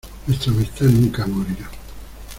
Nuestra 0.25 0.51
amistad 0.51 0.87
nunca 0.87 1.27
morirá. 1.27 1.69